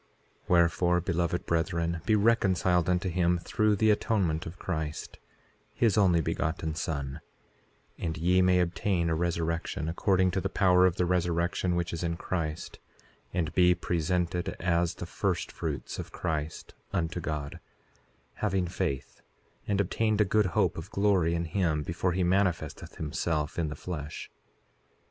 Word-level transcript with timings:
4:11 0.01 0.07
Wherefore, 0.49 0.99
beloved 1.01 1.45
brethren, 1.45 2.01
be 2.07 2.15
reconciled 2.15 2.89
unto 2.89 3.07
him 3.07 3.37
through 3.37 3.75
the 3.75 3.91
atonement 3.91 4.47
of 4.47 4.57
Christ, 4.57 5.19
his 5.75 5.95
Only 5.95 6.21
Begotten 6.21 6.73
Son, 6.73 7.21
and 7.99 8.17
ye 8.17 8.41
may 8.41 8.61
obtain 8.61 9.11
a 9.11 9.15
resurrection, 9.15 9.87
according 9.87 10.31
to 10.31 10.41
the 10.41 10.49
power 10.49 10.87
of 10.87 10.95
the 10.95 11.05
resurrection 11.05 11.75
which 11.75 11.93
is 11.93 12.01
in 12.01 12.17
Christ, 12.17 12.79
and 13.31 13.53
be 13.53 13.75
presented 13.75 14.55
as 14.59 14.95
the 14.95 15.05
first 15.05 15.51
fruits 15.51 15.99
of 15.99 16.11
Christ 16.11 16.73
unto 16.91 17.19
God, 17.19 17.59
having 18.37 18.65
faith, 18.67 19.21
and 19.67 19.79
obtained 19.79 20.19
a 20.19 20.25
good 20.25 20.47
hope 20.57 20.79
of 20.79 20.89
glory 20.89 21.35
in 21.35 21.45
him 21.45 21.83
before 21.83 22.13
he 22.13 22.23
manifesteth 22.23 22.95
himself 22.95 23.59
in 23.59 23.67
the 23.69 23.75
flesh. 23.75 24.31